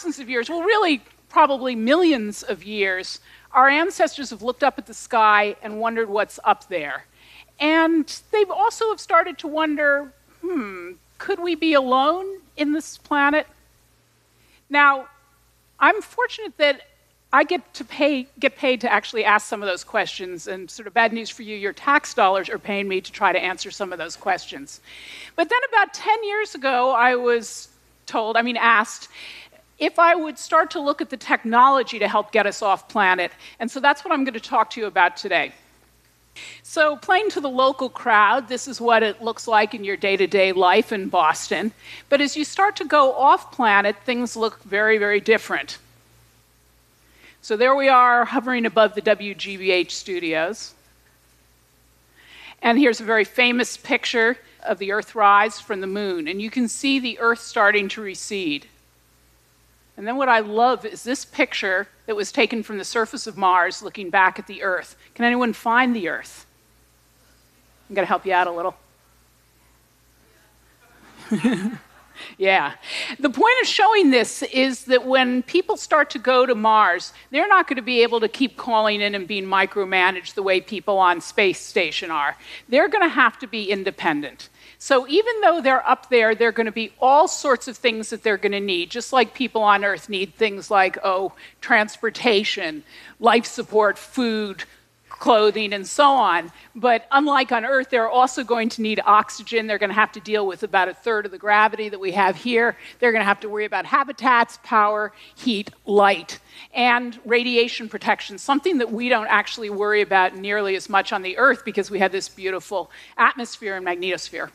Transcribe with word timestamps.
thousands 0.00 0.18
of 0.18 0.30
years, 0.30 0.48
well, 0.48 0.62
really, 0.62 1.02
probably 1.28 1.76
millions 1.76 2.42
of 2.42 2.64
years, 2.64 3.20
our 3.52 3.68
ancestors 3.68 4.30
have 4.30 4.40
looked 4.40 4.64
up 4.64 4.78
at 4.78 4.86
the 4.86 4.94
sky 4.94 5.54
and 5.62 5.78
wondered 5.78 6.08
what's 6.08 6.40
up 6.42 6.66
there. 6.68 7.04
And 7.58 8.06
they've 8.32 8.50
also 8.50 8.88
have 8.88 8.98
started 8.98 9.36
to 9.38 9.46
wonder, 9.46 10.10
hmm, 10.40 10.92
could 11.18 11.38
we 11.38 11.54
be 11.54 11.74
alone 11.74 12.24
in 12.56 12.72
this 12.72 12.96
planet? 12.96 13.46
Now, 14.70 15.06
I'm 15.78 16.00
fortunate 16.00 16.56
that 16.56 16.80
I 17.30 17.44
get 17.44 17.74
to 17.74 17.84
pay, 17.84 18.26
get 18.38 18.56
paid 18.56 18.80
to 18.80 18.90
actually 18.90 19.26
ask 19.26 19.46
some 19.46 19.62
of 19.62 19.68
those 19.68 19.84
questions, 19.84 20.46
and 20.46 20.70
sort 20.70 20.86
of 20.86 20.94
bad 20.94 21.12
news 21.12 21.28
for 21.28 21.42
you, 21.42 21.56
your 21.56 21.74
tax 21.74 22.14
dollars 22.14 22.48
are 22.48 22.58
paying 22.58 22.88
me 22.88 23.02
to 23.02 23.12
try 23.12 23.32
to 23.32 23.38
answer 23.38 23.70
some 23.70 23.92
of 23.92 23.98
those 23.98 24.16
questions. 24.16 24.80
But 25.36 25.50
then 25.50 25.60
about 25.68 25.92
10 25.92 26.24
years 26.24 26.54
ago, 26.54 26.90
I 26.92 27.16
was 27.16 27.68
told, 28.06 28.36
I 28.36 28.42
mean, 28.42 28.56
asked, 28.56 29.08
if 29.80 29.98
I 29.98 30.14
would 30.14 30.38
start 30.38 30.70
to 30.72 30.80
look 30.80 31.00
at 31.00 31.10
the 31.10 31.16
technology 31.16 31.98
to 31.98 32.06
help 32.06 32.30
get 32.30 32.46
us 32.46 32.62
off 32.62 32.88
planet. 32.88 33.32
And 33.58 33.70
so 33.70 33.80
that's 33.80 34.04
what 34.04 34.12
I'm 34.12 34.24
going 34.24 34.34
to 34.34 34.40
talk 34.40 34.70
to 34.70 34.80
you 34.80 34.86
about 34.86 35.16
today. 35.16 35.52
So, 36.62 36.96
playing 36.96 37.30
to 37.30 37.40
the 37.40 37.50
local 37.50 37.88
crowd, 37.88 38.48
this 38.48 38.68
is 38.68 38.80
what 38.80 39.02
it 39.02 39.20
looks 39.20 39.48
like 39.48 39.74
in 39.74 39.82
your 39.82 39.96
day 39.96 40.16
to 40.16 40.26
day 40.26 40.52
life 40.52 40.92
in 40.92 41.08
Boston. 41.08 41.72
But 42.08 42.20
as 42.20 42.36
you 42.36 42.44
start 42.44 42.76
to 42.76 42.84
go 42.84 43.12
off 43.14 43.50
planet, 43.50 43.96
things 44.04 44.36
look 44.36 44.62
very, 44.62 44.96
very 44.96 45.20
different. 45.20 45.78
So, 47.42 47.56
there 47.56 47.74
we 47.74 47.88
are 47.88 48.24
hovering 48.24 48.64
above 48.64 48.94
the 48.94 49.02
WGBH 49.02 49.90
studios. 49.90 50.74
And 52.62 52.78
here's 52.78 53.00
a 53.00 53.04
very 53.04 53.24
famous 53.24 53.76
picture 53.76 54.38
of 54.62 54.78
the 54.78 54.92
Earth 54.92 55.14
rise 55.14 55.58
from 55.58 55.80
the 55.80 55.86
moon. 55.86 56.28
And 56.28 56.40
you 56.40 56.50
can 56.50 56.68
see 56.68 57.00
the 57.00 57.18
Earth 57.18 57.40
starting 57.40 57.88
to 57.88 58.02
recede. 58.02 58.66
And 60.00 60.08
then 60.08 60.16
what 60.16 60.30
I 60.30 60.40
love 60.40 60.86
is 60.86 61.02
this 61.02 61.26
picture 61.26 61.86
that 62.06 62.16
was 62.16 62.32
taken 62.32 62.62
from 62.62 62.78
the 62.78 62.86
surface 62.86 63.26
of 63.26 63.36
Mars 63.36 63.82
looking 63.82 64.08
back 64.08 64.38
at 64.38 64.46
the 64.46 64.62
Earth. 64.62 64.96
Can 65.14 65.26
anyone 65.26 65.52
find 65.52 65.94
the 65.94 66.08
Earth? 66.08 66.46
I'm 67.86 67.94
going 67.94 68.04
to 68.04 68.08
help 68.08 68.24
you 68.24 68.32
out 68.32 68.46
a 68.46 68.50
little. 68.50 68.74
yeah. 72.38 72.72
The 73.18 73.28
point 73.28 73.54
of 73.60 73.68
showing 73.68 74.10
this 74.10 74.42
is 74.44 74.86
that 74.86 75.04
when 75.04 75.42
people 75.42 75.76
start 75.76 76.08
to 76.10 76.18
go 76.18 76.46
to 76.46 76.54
Mars, 76.54 77.12
they're 77.30 77.46
not 77.46 77.68
going 77.68 77.76
to 77.76 77.82
be 77.82 78.02
able 78.02 78.20
to 78.20 78.28
keep 78.28 78.56
calling 78.56 79.02
in 79.02 79.14
and 79.14 79.28
being 79.28 79.44
micromanaged 79.44 80.32
the 80.32 80.42
way 80.42 80.62
people 80.62 80.96
on 80.96 81.20
space 81.20 81.60
station 81.60 82.10
are. 82.10 82.38
They're 82.70 82.88
going 82.88 83.06
to 83.06 83.14
have 83.14 83.38
to 83.40 83.46
be 83.46 83.70
independent. 83.70 84.48
So 84.82 85.06
even 85.08 85.42
though 85.42 85.60
they're 85.60 85.86
up 85.86 86.08
there, 86.08 86.30
are 86.30 86.52
going 86.52 86.64
to 86.64 86.72
be 86.72 86.94
all 87.00 87.28
sorts 87.28 87.68
of 87.68 87.76
things 87.76 88.08
that 88.08 88.22
they're 88.22 88.38
going 88.38 88.52
to 88.52 88.60
need, 88.60 88.90
just 88.90 89.12
like 89.12 89.34
people 89.34 89.60
on 89.60 89.84
Earth 89.84 90.08
need 90.08 90.34
things 90.34 90.70
like, 90.70 90.96
oh, 91.04 91.34
transportation, 91.60 92.82
life 93.20 93.44
support, 93.44 93.98
food, 93.98 94.64
clothing, 95.10 95.74
and 95.74 95.86
so 95.86 96.04
on. 96.06 96.50
But 96.74 97.06
unlike 97.12 97.52
on 97.52 97.66
Earth, 97.66 97.90
they're 97.90 98.08
also 98.08 98.42
going 98.42 98.70
to 98.70 98.80
need 98.80 99.02
oxygen. 99.04 99.66
They're 99.66 99.76
going 99.76 99.90
to 99.90 99.94
have 99.94 100.12
to 100.12 100.20
deal 100.20 100.46
with 100.46 100.62
about 100.62 100.88
a 100.88 100.94
third 100.94 101.26
of 101.26 101.32
the 101.32 101.36
gravity 101.36 101.90
that 101.90 102.00
we 102.00 102.12
have 102.12 102.36
here. 102.36 102.74
They're 103.00 103.12
going 103.12 103.20
to 103.20 103.26
have 103.26 103.40
to 103.40 103.50
worry 103.50 103.66
about 103.66 103.84
habitats, 103.84 104.58
power, 104.62 105.12
heat, 105.34 105.72
light, 105.84 106.38
and 106.72 107.20
radiation 107.26 107.86
protection, 107.90 108.38
something 108.38 108.78
that 108.78 108.90
we 108.90 109.10
don't 109.10 109.26
actually 109.26 109.68
worry 109.68 110.00
about 110.00 110.36
nearly 110.36 110.74
as 110.74 110.88
much 110.88 111.12
on 111.12 111.20
the 111.20 111.36
Earth 111.36 111.66
because 111.66 111.90
we 111.90 111.98
have 111.98 112.12
this 112.12 112.30
beautiful 112.30 112.90
atmosphere 113.18 113.76
and 113.76 113.84
magnetosphere. 113.84 114.48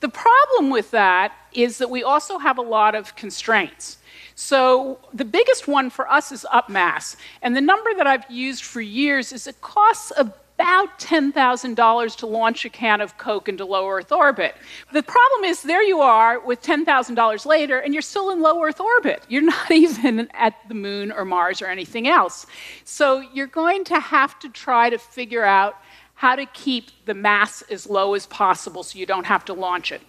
The 0.00 0.08
problem 0.08 0.70
with 0.70 0.90
that 0.92 1.32
is 1.52 1.78
that 1.78 1.90
we 1.90 2.02
also 2.02 2.38
have 2.38 2.58
a 2.58 2.62
lot 2.62 2.94
of 2.94 3.14
constraints. 3.16 3.98
So, 4.34 5.00
the 5.12 5.24
biggest 5.24 5.66
one 5.66 5.90
for 5.90 6.08
us 6.08 6.30
is 6.30 6.46
upmass. 6.52 7.16
And 7.42 7.56
the 7.56 7.60
number 7.60 7.92
that 7.96 8.06
I've 8.06 8.30
used 8.30 8.62
for 8.62 8.80
years 8.80 9.32
is 9.32 9.48
it 9.48 9.60
costs 9.60 10.12
about 10.16 10.98
$10,000 10.98 12.16
to 12.16 12.26
launch 12.26 12.64
a 12.64 12.68
can 12.68 13.00
of 13.00 13.18
Coke 13.18 13.48
into 13.48 13.64
low 13.64 13.88
Earth 13.88 14.12
orbit. 14.12 14.56
The 14.92 15.02
problem 15.02 15.44
is, 15.44 15.62
there 15.62 15.82
you 15.82 16.00
are 16.00 16.38
with 16.38 16.62
$10,000 16.62 17.46
later, 17.46 17.78
and 17.78 17.92
you're 17.92 18.00
still 18.00 18.30
in 18.30 18.40
low 18.40 18.62
Earth 18.62 18.80
orbit. 18.80 19.24
You're 19.28 19.42
not 19.42 19.70
even 19.72 20.28
at 20.34 20.54
the 20.68 20.74
moon 20.74 21.10
or 21.10 21.24
Mars 21.24 21.60
or 21.60 21.66
anything 21.66 22.06
else. 22.06 22.46
So, 22.84 23.20
you're 23.34 23.48
going 23.48 23.84
to 23.84 23.98
have 23.98 24.38
to 24.38 24.48
try 24.48 24.88
to 24.88 24.98
figure 24.98 25.44
out 25.44 25.76
how 26.18 26.34
to 26.34 26.46
keep 26.46 26.90
the 27.04 27.14
mass 27.14 27.62
as 27.70 27.88
low 27.88 28.14
as 28.14 28.26
possible 28.26 28.82
so 28.82 28.98
you 28.98 29.06
don't 29.06 29.26
have 29.26 29.44
to 29.44 29.52
launch 29.52 29.92
it. 29.92 30.02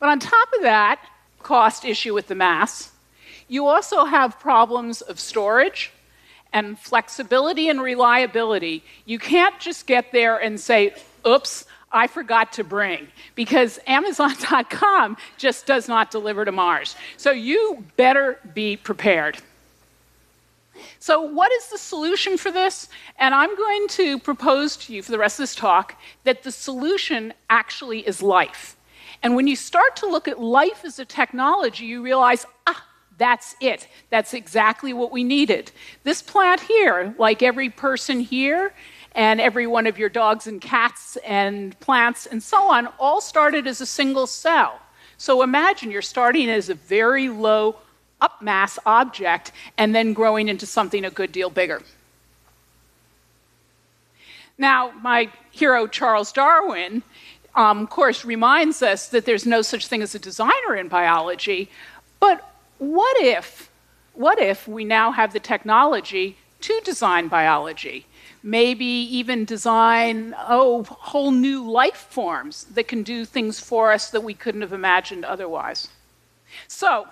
But 0.00 0.08
on 0.08 0.18
top 0.18 0.48
of 0.56 0.62
that 0.62 1.00
cost 1.40 1.84
issue 1.84 2.12
with 2.12 2.26
the 2.26 2.34
mass, 2.34 2.90
you 3.46 3.66
also 3.66 4.06
have 4.06 4.40
problems 4.40 5.02
of 5.02 5.20
storage 5.20 5.92
and 6.52 6.76
flexibility 6.76 7.68
and 7.68 7.80
reliability. 7.80 8.82
You 9.04 9.20
can't 9.20 9.56
just 9.60 9.86
get 9.86 10.10
there 10.10 10.36
and 10.36 10.58
say, 10.58 10.94
oops, 11.24 11.64
I 11.92 12.08
forgot 12.08 12.52
to 12.54 12.64
bring, 12.64 13.06
because 13.36 13.78
Amazon.com 13.86 15.16
just 15.38 15.64
does 15.64 15.86
not 15.86 16.10
deliver 16.10 16.44
to 16.44 16.50
Mars. 16.50 16.96
So 17.18 17.30
you 17.30 17.84
better 17.96 18.40
be 18.52 18.76
prepared. 18.76 19.38
So, 20.98 21.22
what 21.22 21.52
is 21.52 21.68
the 21.68 21.78
solution 21.78 22.36
for 22.36 22.50
this? 22.50 22.88
And 23.18 23.34
I'm 23.34 23.54
going 23.56 23.88
to 23.88 24.18
propose 24.18 24.76
to 24.78 24.94
you 24.94 25.02
for 25.02 25.12
the 25.12 25.18
rest 25.18 25.38
of 25.38 25.44
this 25.44 25.54
talk 25.54 26.00
that 26.24 26.42
the 26.42 26.52
solution 26.52 27.32
actually 27.50 28.00
is 28.06 28.22
life. 28.22 28.76
And 29.22 29.36
when 29.36 29.46
you 29.46 29.56
start 29.56 29.96
to 29.96 30.06
look 30.06 30.28
at 30.28 30.40
life 30.40 30.84
as 30.84 30.98
a 30.98 31.04
technology, 31.04 31.86
you 31.86 32.02
realize, 32.02 32.46
ah, 32.66 32.84
that's 33.16 33.54
it. 33.60 33.88
That's 34.10 34.34
exactly 34.34 34.92
what 34.92 35.12
we 35.12 35.24
needed. 35.24 35.70
This 36.02 36.20
plant 36.20 36.60
here, 36.60 37.14
like 37.18 37.42
every 37.42 37.70
person 37.70 38.20
here, 38.20 38.74
and 39.14 39.40
every 39.40 39.66
one 39.66 39.86
of 39.86 39.98
your 39.98 40.08
dogs 40.08 40.46
and 40.46 40.60
cats 40.60 41.16
and 41.24 41.78
plants 41.80 42.26
and 42.26 42.42
so 42.42 42.70
on, 42.70 42.88
all 42.98 43.20
started 43.20 43.66
as 43.66 43.80
a 43.80 43.86
single 43.86 44.26
cell. 44.26 44.80
So 45.16 45.42
imagine 45.42 45.90
you're 45.90 46.02
starting 46.02 46.50
as 46.50 46.68
a 46.68 46.74
very 46.74 47.28
low 47.28 47.76
up 48.24 48.40
mass 48.40 48.78
object 48.86 49.52
and 49.76 49.94
then 49.94 50.14
growing 50.14 50.48
into 50.48 50.66
something 50.66 51.04
a 51.04 51.10
good 51.10 51.32
deal 51.38 51.50
bigger. 51.50 51.80
Now, 54.56 54.92
my 55.02 55.30
hero 55.50 55.86
Charles 55.86 56.32
Darwin, 56.32 57.02
um, 57.54 57.80
of 57.80 57.90
course, 57.90 58.24
reminds 58.24 58.82
us 58.82 59.08
that 59.08 59.24
there's 59.26 59.46
no 59.46 59.62
such 59.62 59.86
thing 59.88 60.02
as 60.02 60.14
a 60.14 60.18
designer 60.18 60.74
in 60.76 60.88
biology. 60.88 61.70
But 62.20 62.38
what 62.78 63.16
if, 63.20 63.70
what 64.14 64.40
if 64.40 64.68
we 64.68 64.84
now 64.84 65.12
have 65.12 65.32
the 65.32 65.40
technology 65.40 66.36
to 66.60 66.80
design 66.84 67.28
biology? 67.28 68.06
Maybe 68.42 68.84
even 68.84 69.44
design 69.44 70.34
oh, 70.38 70.84
whole 70.84 71.30
new 71.30 71.68
life 71.68 72.06
forms 72.10 72.64
that 72.74 72.88
can 72.88 73.02
do 73.02 73.24
things 73.24 73.58
for 73.58 73.92
us 73.92 74.10
that 74.10 74.22
we 74.22 74.34
couldn't 74.34 74.60
have 74.60 74.72
imagined 74.72 75.24
otherwise. 75.24 75.88
So, 76.68 77.06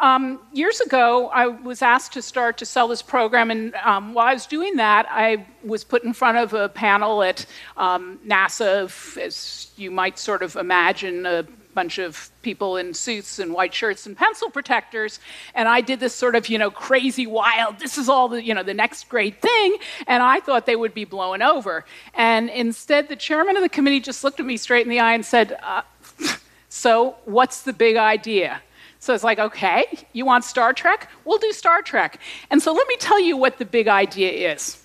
um, 0.00 0.40
years 0.52 0.80
ago, 0.80 1.28
I 1.28 1.46
was 1.46 1.82
asked 1.82 2.14
to 2.14 2.22
start 2.22 2.56
to 2.58 2.66
sell 2.66 2.88
this 2.88 3.02
program, 3.02 3.50
and 3.50 3.74
um, 3.76 4.14
while 4.14 4.26
I 4.26 4.32
was 4.32 4.46
doing 4.46 4.76
that, 4.76 5.06
I 5.10 5.46
was 5.62 5.84
put 5.84 6.04
in 6.04 6.14
front 6.14 6.38
of 6.38 6.54
a 6.54 6.70
panel 6.70 7.22
at 7.22 7.44
um, 7.76 8.18
NASA, 8.26 8.84
as 9.18 9.70
you 9.76 9.90
might 9.90 10.18
sort 10.18 10.42
of 10.42 10.56
imagine, 10.56 11.26
a 11.26 11.44
bunch 11.74 11.98
of 11.98 12.30
people 12.42 12.78
in 12.78 12.94
suits 12.94 13.38
and 13.38 13.52
white 13.52 13.72
shirts 13.74 14.06
and 14.06 14.16
pencil 14.16 14.50
protectors, 14.50 15.20
and 15.54 15.68
I 15.68 15.82
did 15.82 16.00
this 16.00 16.14
sort 16.14 16.34
of, 16.34 16.48
you 16.48 16.56
know, 16.56 16.70
crazy, 16.70 17.26
wild, 17.26 17.78
this 17.78 17.98
is 17.98 18.08
all 18.08 18.28
the, 18.28 18.42
you 18.42 18.54
know, 18.54 18.62
the 18.62 18.74
next 18.74 19.08
great 19.10 19.42
thing, 19.42 19.76
and 20.06 20.22
I 20.22 20.40
thought 20.40 20.64
they 20.64 20.76
would 20.76 20.94
be 20.94 21.04
blown 21.04 21.42
over. 21.42 21.84
And 22.14 22.48
instead, 22.48 23.08
the 23.08 23.16
chairman 23.16 23.56
of 23.56 23.62
the 23.62 23.68
committee 23.68 24.00
just 24.00 24.24
looked 24.24 24.40
at 24.40 24.46
me 24.46 24.56
straight 24.56 24.86
in 24.86 24.90
the 24.90 25.00
eye 25.00 25.12
and 25.12 25.24
said, 25.24 25.58
uh, 25.62 25.82
so 26.70 27.16
what's 27.26 27.62
the 27.62 27.74
big 27.74 27.96
idea? 27.96 28.62
So 29.00 29.14
it's 29.14 29.24
like, 29.24 29.38
okay, 29.38 29.86
you 30.12 30.26
want 30.26 30.44
Star 30.44 30.72
Trek? 30.74 31.10
We'll 31.24 31.38
do 31.38 31.52
Star 31.52 31.80
Trek. 31.80 32.20
And 32.50 32.62
so 32.62 32.72
let 32.72 32.86
me 32.86 32.96
tell 32.98 33.18
you 33.18 33.36
what 33.36 33.58
the 33.58 33.64
big 33.64 33.88
idea 33.88 34.52
is. 34.52 34.82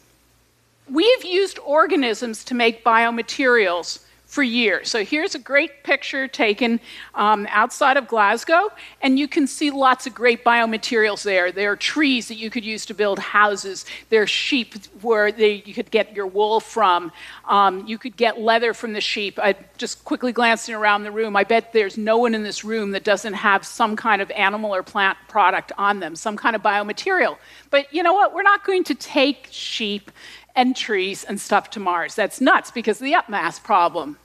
We've 0.89 1.25
used 1.25 1.59
organisms 1.59 2.43
to 2.45 2.55
make 2.55 2.83
biomaterials 2.83 4.04
for 4.35 4.43
years. 4.43 4.89
So 4.89 5.05
here's 5.05 5.33
a 5.33 5.39
great 5.39 5.81
picture 5.83 6.27
taken 6.27 6.81
um, 7.13 7.47
outside 7.49 7.95
of 7.95 8.05
Glasgow, 8.05 8.69
and 9.01 9.17
you 9.17 9.29
can 9.29 9.47
see 9.47 9.71
lots 9.71 10.05
of 10.07 10.13
great 10.13 10.43
biomaterials 10.43 11.23
there. 11.23 11.53
There 11.53 11.71
are 11.71 11.77
trees 11.77 12.27
that 12.27 12.35
you 12.35 12.49
could 12.49 12.65
use 12.65 12.85
to 12.87 12.93
build 12.93 13.17
houses. 13.17 13.85
There 14.09 14.21
are 14.23 14.27
sheep 14.27 14.75
where 15.01 15.31
they, 15.31 15.63
you 15.65 15.73
could 15.73 15.89
get 15.89 16.13
your 16.13 16.27
wool 16.27 16.59
from. 16.59 17.13
Um, 17.45 17.87
you 17.87 17.97
could 17.97 18.17
get 18.17 18.37
leather 18.37 18.73
from 18.73 18.91
the 18.91 18.99
sheep. 18.99 19.39
I 19.39 19.55
just 19.77 20.03
quickly 20.03 20.33
glancing 20.33 20.75
around 20.75 21.03
the 21.03 21.11
room. 21.11 21.37
I 21.37 21.45
bet 21.45 21.71
there's 21.71 21.97
no 21.97 22.17
one 22.17 22.35
in 22.35 22.43
this 22.43 22.65
room 22.65 22.91
that 22.91 23.05
doesn't 23.05 23.35
have 23.35 23.65
some 23.65 23.95
kind 23.95 24.21
of 24.21 24.29
animal 24.31 24.75
or 24.75 24.83
plant 24.83 25.17
product 25.29 25.71
on 25.77 26.01
them, 26.01 26.13
some 26.13 26.35
kind 26.35 26.57
of 26.57 26.61
biomaterial. 26.61 27.37
But 27.69 27.93
you 27.93 28.03
know 28.03 28.13
what? 28.13 28.33
We're 28.33 28.43
not 28.43 28.65
going 28.65 28.83
to 28.83 28.95
take 28.95 29.47
sheep 29.49 30.11
and 30.57 30.75
trees 30.75 31.23
and 31.23 31.39
stuff 31.39 31.69
to 31.69 31.79
Mars. 31.79 32.15
That's 32.15 32.41
nuts 32.41 32.69
because 32.69 32.99
of 32.99 33.05
the 33.05 33.13
upmass 33.13 33.63
problem. 33.63 34.17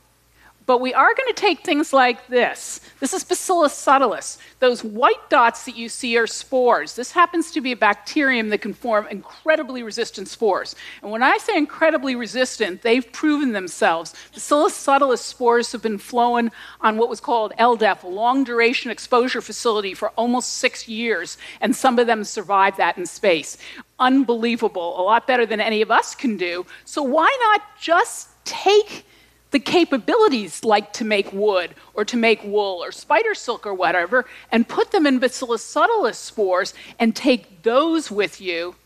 But 0.71 0.81
we 0.81 0.95
are 0.95 1.15
going 1.17 1.27
to 1.27 1.35
take 1.35 1.65
things 1.65 1.93
like 1.93 2.29
this. 2.29 2.81
This 3.01 3.13
is 3.13 3.25
Bacillus 3.25 3.73
subtilis. 3.73 4.39
Those 4.61 4.85
white 4.85 5.29
dots 5.29 5.65
that 5.65 5.75
you 5.75 5.89
see 5.89 6.17
are 6.17 6.29
spores. 6.29 6.95
This 6.95 7.11
happens 7.11 7.51
to 7.51 7.61
be 7.61 7.73
a 7.73 7.77
bacterium 7.77 8.51
that 8.51 8.61
can 8.61 8.73
form 8.73 9.09
incredibly 9.09 9.83
resistant 9.83 10.29
spores. 10.29 10.77
And 11.03 11.11
when 11.11 11.25
I 11.25 11.39
say 11.39 11.57
incredibly 11.57 12.15
resistant, 12.15 12.83
they've 12.83 13.13
proven 13.13 13.51
themselves. 13.51 14.15
Bacillus 14.33 14.75
subtilis 14.75 15.19
spores 15.19 15.73
have 15.73 15.83
been 15.83 15.99
flown 15.99 16.53
on 16.81 16.99
what 16.99 17.09
was 17.09 17.19
called 17.19 17.53
LDEF, 17.59 18.05
a 18.05 18.07
long 18.07 18.45
duration 18.45 18.93
exposure 18.93 19.41
facility, 19.41 19.93
for 19.93 20.11
almost 20.11 20.59
six 20.59 20.87
years, 20.87 21.37
and 21.61 21.75
some 21.75 21.99
of 21.99 22.07
them 22.07 22.23
survived 22.23 22.77
that 22.77 22.97
in 22.97 23.07
space. 23.07 23.59
Unbelievable, 23.99 25.01
a 25.01 25.03
lot 25.03 25.27
better 25.27 25.47
than 25.47 25.61
any 25.61 25.83
of 25.83 25.91
us 25.91 26.15
can 26.15 26.37
do. 26.37 26.65
So 26.85 27.03
why 27.03 27.37
not 27.49 27.63
just 27.81 28.29
take 28.45 29.05
the 29.51 29.59
capabilities 29.59 30.65
like 30.65 30.93
to 30.95 31.05
make 31.05 31.33
wood 31.33 31.75
or 31.95 32.05
to 32.05 32.17
make 32.17 32.43
wool 32.45 32.83
or 32.83 32.93
spider 32.93 33.35
silk 33.35 33.67
or 33.67 33.75
whatever 33.75 34.27
and 34.53 34.69
put 34.69 34.93
them 34.93 35.07
in 35.07 35.19
Bacillus 35.19 35.65
subtilis 35.65 36.15
spores 36.15 36.75
and 36.99 37.15
take 37.17 37.63
those 37.63 38.11
with 38.11 38.41
you 38.41 38.77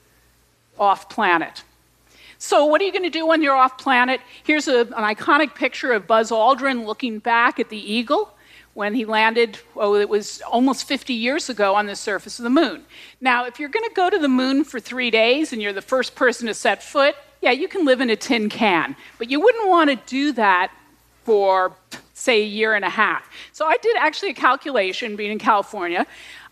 off 0.79 1.09
planet. 1.09 1.63
So, 2.39 2.65
what 2.67 2.81
are 2.81 2.85
you 2.85 2.93
going 2.93 3.05
to 3.05 3.11
do 3.11 3.27
when 3.27 3.43
you're 3.43 3.55
off 3.55 3.79
planet? 3.79 4.21
Here's 4.43 4.69
a, 4.69 4.81
an 4.81 5.15
iconic 5.15 5.55
picture 5.55 5.93
of 5.93 6.07
Buzz 6.07 6.31
Aldrin 6.31 6.85
looking 6.85 7.19
back 7.19 7.59
at 7.59 7.71
the 7.71 7.79
Eagle 7.79 8.35
when 8.75 8.93
he 8.93 9.05
landed, 9.05 9.59
oh, 9.77 9.95
it 9.95 10.09
was 10.09 10.43
almost 10.43 10.87
50 10.87 11.15
years 11.15 11.49
ago 11.49 11.77
on 11.77 11.87
the 11.87 11.95
surface 11.95 12.39
of 12.39 12.43
the 12.43 12.51
moon. 12.51 12.85
Now, 13.21 13.47
if 13.47 13.61
you're 13.61 13.69
going 13.69 13.89
to 13.89 13.95
go 13.95 14.11
to 14.11 14.19
the 14.19 14.29
moon 14.29 14.65
for 14.65 14.81
three 14.81 15.11
days 15.11 15.53
and 15.53 15.63
you're 15.63 15.73
the 15.73 15.81
first 15.81 16.17
person 16.17 16.49
to 16.49 16.55
set 16.55 16.83
foot, 16.83 17.15
yeah, 17.45 17.51
you 17.51 17.69
can 17.69 17.85
live 17.85 18.01
in 18.01 18.09
a 18.09 18.17
tin 18.17 18.49
can, 18.49 18.97
but 19.19 19.31
you 19.31 19.39
wouldn't 19.39 19.69
want 19.69 19.91
to 19.91 19.97
do 20.07 20.33
that 20.33 20.73
for, 21.25 21.77
say, 22.15 22.41
a 22.41 22.47
year 22.47 22.75
and 22.75 22.87
a 22.87 22.89
half. 22.89 23.31
So 23.53 23.67
I 23.67 23.77
did 23.77 23.95
actually 23.99 24.31
a 24.31 24.35
calculation, 24.35 25.15
being 25.15 25.31
in 25.31 25.39
California. 25.39 26.07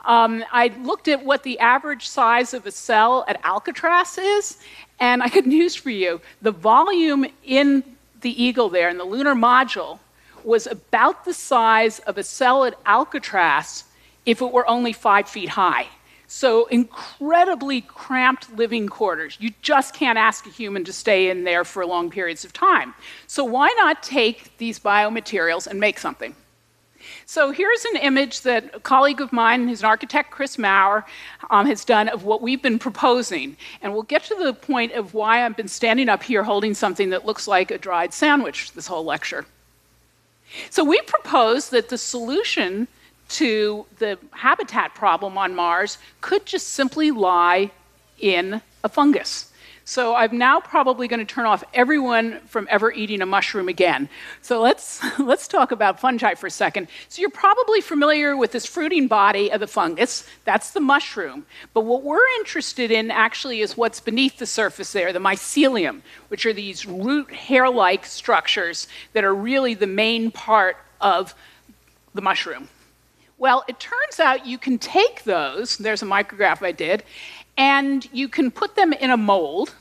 Um, 0.04 0.44
I 0.52 0.68
looked 0.82 1.08
at 1.08 1.24
what 1.24 1.44
the 1.44 1.58
average 1.60 2.06
size 2.06 2.52
of 2.52 2.66
a 2.66 2.70
cell 2.70 3.24
at 3.26 3.42
Alcatraz 3.42 4.18
is, 4.18 4.58
and 5.00 5.22
I 5.22 5.28
got 5.28 5.46
news 5.58 5.74
for 5.74 5.88
you. 5.88 6.20
The 6.42 6.52
volume 6.52 7.24
in 7.42 7.82
the 8.20 8.42
Eagle 8.42 8.68
there, 8.68 8.90
in 8.90 8.98
the 8.98 9.04
lunar 9.04 9.34
module, 9.34 9.98
was 10.44 10.66
about 10.66 11.24
the 11.24 11.32
size 11.32 12.00
of 12.00 12.18
a 12.18 12.22
cell 12.22 12.66
at 12.66 12.74
Alcatraz 12.84 13.84
if 14.26 14.42
it 14.42 14.52
were 14.52 14.68
only 14.68 14.92
five 14.92 15.26
feet 15.26 15.48
high. 15.48 15.86
So, 16.34 16.64
incredibly 16.69 17.82
cramped 17.82 18.56
living 18.56 18.88
quarters. 18.88 19.37
You 19.38 19.52
just 19.61 19.93
can't 19.94 20.17
ask 20.17 20.46
a 20.46 20.49
human 20.49 20.82
to 20.84 20.93
stay 20.93 21.29
in 21.29 21.44
there 21.44 21.62
for 21.62 21.84
long 21.84 22.11
periods 22.11 22.43
of 22.43 22.55
time. 22.55 22.94
So, 23.26 23.44
why 23.44 23.69
not 23.76 24.02
take 24.02 24.56
these 24.56 24.81
biomaterials 24.81 25.67
and 25.67 25.79
make 25.79 25.99
something? 25.99 26.34
So, 27.26 27.50
here's 27.50 27.84
an 27.84 27.96
image 27.96 28.40
that 28.40 28.75
a 28.75 28.81
colleague 28.81 29.20
of 29.20 29.31
mine, 29.31 29.69
who's 29.69 29.81
an 29.81 29.87
architect, 29.87 30.31
Chris 30.31 30.56
Maurer, 30.56 31.05
um, 31.50 31.67
has 31.67 31.84
done 31.84 32.08
of 32.08 32.25
what 32.25 32.40
we've 32.40 32.62
been 32.62 32.78
proposing. 32.78 33.58
And 33.82 33.93
we'll 33.93 34.02
get 34.02 34.25
to 34.25 34.35
the 34.35 34.55
point 34.55 34.93
of 34.93 35.12
why 35.12 35.44
I've 35.44 35.56
been 35.56 35.69
standing 35.69 36.08
up 36.08 36.23
here 36.23 36.44
holding 36.44 36.73
something 36.73 37.11
that 37.11 37.26
looks 37.26 37.46
like 37.46 37.70
a 37.70 37.76
dried 37.76 38.14
sandwich 38.14 38.73
this 38.73 38.87
whole 38.87 39.05
lecture. 39.05 39.44
So, 40.70 40.82
we 40.82 40.99
propose 41.02 41.69
that 41.69 41.90
the 41.90 41.99
solution 41.99 42.88
to 43.32 43.87
the 43.99 44.19
habitat 44.31 44.94
problem 44.94 45.38
on 45.38 45.55
Mars 45.55 45.99
could 46.20 46.46
just 46.46 46.69
simply 46.69 47.11
lie 47.11 47.70
in 48.19 48.61
a 48.84 48.88
fungus. 48.88 49.52
So 49.84 50.14
I'm 50.14 50.38
now 50.38 50.61
probably 50.61 51.08
going 51.08 51.20
to 51.20 51.26
turn 51.26 51.44
off 51.44 51.64
everyone 51.75 52.38
from 52.46 52.69
ever 52.70 52.93
eating 52.93 53.20
a 53.20 53.26
mushroom 53.26 53.69
again. 53.69 54.08
So 54.40 54.61
let's 54.61 55.02
let's 55.19 55.49
talk 55.49 55.73
about 55.73 55.99
fungi 55.99 56.34
for 56.34 56.46
a 56.46 56.50
second. 56.50 56.87
So 57.08 57.20
you're 57.20 57.31
probably 57.31 57.81
familiar 57.81 58.37
with 58.37 58.52
this 58.52 58.64
fruiting 58.64 59.08
body 59.08 59.50
of 59.50 59.61
the 59.61 59.67
fungus. 59.67 60.28
That's 60.44 60.70
the 60.70 60.81
mushroom. 60.81 61.46
But 61.75 61.81
what 61.81 62.05
we're 62.05 62.26
interested 62.38 62.90
in 62.90 63.11
actually 63.11 63.61
is 63.61 63.76
what's 63.76 63.99
beneath 63.99 64.38
the 64.38 64.46
surface 64.46 64.93
there, 64.93 65.12
the 65.12 65.19
mycelium, 65.19 66.02
which 66.28 66.46
are 66.46 66.52
these 66.52 66.87
root 66.87 67.32
hair-like 67.32 68.06
structures 68.06 68.87
that 69.14 69.25
are 69.25 69.35
really 69.35 69.75
the 69.75 69.87
main 69.87 70.31
part 70.31 70.76
of 71.00 71.35
the 72.14 72.23
mushroom. 72.23 72.69
Well, 73.42 73.64
it 73.66 73.80
turns 73.80 74.20
out 74.20 74.46
you 74.46 74.56
can 74.56 74.78
take 74.78 75.24
those, 75.24 75.76
there's 75.76 76.00
a 76.00 76.06
micrograph 76.06 76.64
I 76.64 76.70
did, 76.70 77.02
and 77.56 78.08
you 78.12 78.28
can 78.28 78.52
put 78.52 78.76
them 78.76 78.92
in 78.92 79.10
a 79.10 79.16
mold 79.16 79.74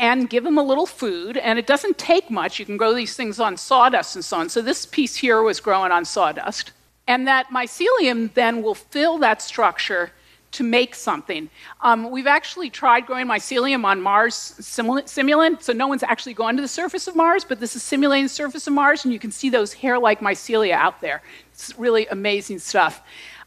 and 0.00 0.28
give 0.28 0.42
them 0.42 0.58
a 0.58 0.62
little 0.64 0.86
food, 0.86 1.36
and 1.36 1.56
it 1.56 1.68
doesn't 1.68 1.98
take 1.98 2.32
much. 2.32 2.58
You 2.58 2.66
can 2.66 2.76
grow 2.76 2.92
these 2.92 3.14
things 3.14 3.38
on 3.38 3.56
sawdust 3.56 4.16
and 4.16 4.24
so 4.24 4.38
on. 4.38 4.48
So 4.48 4.60
this 4.60 4.86
piece 4.86 5.14
here 5.14 5.40
was 5.40 5.60
growing 5.60 5.92
on 5.92 6.04
sawdust. 6.04 6.72
And 7.06 7.28
that 7.28 7.50
mycelium 7.50 8.34
then 8.34 8.60
will 8.60 8.74
fill 8.74 9.18
that 9.18 9.40
structure 9.40 10.10
to 10.52 10.64
make 10.64 10.94
something. 10.94 11.48
Um, 11.80 12.10
we've 12.10 12.26
actually 12.26 12.70
tried 12.70 13.06
growing 13.06 13.26
mycelium 13.26 13.84
on 13.84 14.00
Mars 14.00 14.54
simulant, 14.60 15.62
so 15.62 15.72
no 15.72 15.86
one's 15.86 16.02
actually 16.02 16.34
gone 16.34 16.56
to 16.56 16.62
the 16.62 16.68
surface 16.68 17.06
of 17.06 17.14
Mars, 17.14 17.44
but 17.44 17.60
this 17.60 17.76
is 17.76 17.82
simulating 17.82 18.24
the 18.24 18.30
surface 18.30 18.66
of 18.66 18.72
Mars, 18.72 19.04
and 19.04 19.12
you 19.12 19.20
can 19.20 19.30
see 19.30 19.48
those 19.48 19.72
hair-like 19.72 20.20
mycelia 20.20 20.72
out 20.72 21.00
there. 21.00 21.22
It's 21.52 21.78
really 21.78 22.06
amazing 22.08 22.58
stuff. 22.58 23.02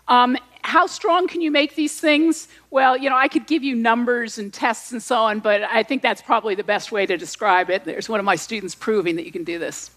Um, 0.07 0.37
how 0.61 0.87
strong 0.87 1.27
can 1.27 1.41
you 1.41 1.51
make 1.51 1.75
these 1.75 1.99
things? 1.99 2.47
Well, 2.71 2.97
you 2.97 3.09
know, 3.09 3.17
I 3.17 3.27
could 3.27 3.47
give 3.47 3.63
you 3.63 3.75
numbers 3.75 4.37
and 4.37 4.53
tests 4.53 4.93
and 4.93 5.03
so 5.03 5.17
on, 5.17 5.39
but 5.39 5.61
I 5.63 5.83
think 5.83 6.01
that's 6.01 6.21
probably 6.21 6.55
the 6.55 6.63
best 6.63 6.91
way 6.91 7.05
to 7.05 7.17
describe 7.17 7.69
it. 7.69 7.83
There's 7.83 8.07
one 8.07 8.19
of 8.19 8.25
my 8.25 8.35
students 8.35 8.75
proving 8.75 9.17
that 9.17 9.25
you 9.25 9.31
can 9.31 9.43
do 9.43 9.59
this. 9.59 9.91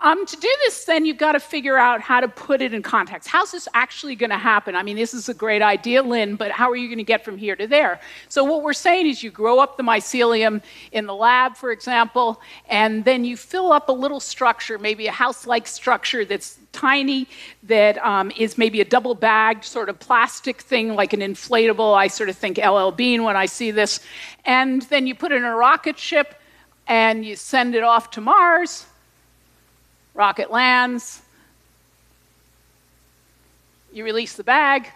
Um, 0.00 0.24
to 0.24 0.36
do 0.36 0.48
this, 0.64 0.84
then 0.84 1.04
you've 1.04 1.18
got 1.18 1.32
to 1.32 1.40
figure 1.40 1.76
out 1.76 2.00
how 2.00 2.20
to 2.20 2.28
put 2.28 2.62
it 2.62 2.72
in 2.72 2.82
context. 2.82 3.28
How's 3.28 3.50
this 3.50 3.68
actually 3.74 4.14
going 4.14 4.30
to 4.30 4.38
happen? 4.38 4.76
I 4.76 4.82
mean, 4.82 4.96
this 4.96 5.12
is 5.12 5.28
a 5.28 5.34
great 5.34 5.62
idea, 5.62 6.02
Lynn, 6.02 6.36
but 6.36 6.50
how 6.50 6.70
are 6.70 6.76
you 6.76 6.88
going 6.88 6.98
to 6.98 7.04
get 7.04 7.24
from 7.24 7.36
here 7.36 7.56
to 7.56 7.66
there? 7.66 8.00
So, 8.28 8.44
what 8.44 8.62
we're 8.62 8.72
saying 8.72 9.06
is 9.06 9.22
you 9.22 9.30
grow 9.30 9.58
up 9.58 9.76
the 9.76 9.82
mycelium 9.82 10.62
in 10.92 11.06
the 11.06 11.14
lab, 11.14 11.56
for 11.56 11.72
example, 11.72 12.40
and 12.68 13.04
then 13.04 13.24
you 13.24 13.36
fill 13.36 13.72
up 13.72 13.88
a 13.88 13.92
little 13.92 14.20
structure, 14.20 14.78
maybe 14.78 15.06
a 15.06 15.12
house 15.12 15.46
like 15.46 15.66
structure 15.66 16.24
that's 16.24 16.58
tiny, 16.72 17.26
that 17.64 17.98
um, 17.98 18.30
is 18.36 18.56
maybe 18.56 18.80
a 18.80 18.84
double 18.84 19.14
bagged 19.14 19.64
sort 19.64 19.88
of 19.88 19.98
plastic 19.98 20.60
thing 20.60 20.94
like 20.94 21.12
an 21.12 21.20
inflatable. 21.20 21.96
I 21.96 22.06
sort 22.06 22.28
of 22.28 22.36
think 22.36 22.58
LL 22.58 22.90
Bean 22.90 23.24
when 23.24 23.36
I 23.36 23.46
see 23.46 23.70
this. 23.70 24.00
And 24.44 24.82
then 24.82 25.06
you 25.06 25.14
put 25.14 25.32
it 25.32 25.36
in 25.36 25.44
a 25.44 25.56
rocket 25.56 25.98
ship 25.98 26.40
and 26.86 27.24
you 27.24 27.36
send 27.36 27.74
it 27.74 27.82
off 27.82 28.10
to 28.12 28.20
Mars 28.20 28.86
rocket 30.18 30.50
lands, 30.50 31.22
you 33.92 34.04
release 34.04 34.34
the 34.34 34.42
bag, 34.42 34.88